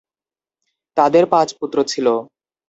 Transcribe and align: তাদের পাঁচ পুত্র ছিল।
তাদের 0.97 1.23
পাঁচ 1.33 1.49
পুত্র 1.59 1.77
ছিল। 1.83 2.07